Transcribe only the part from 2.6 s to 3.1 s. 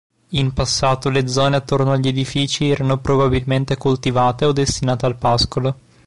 erano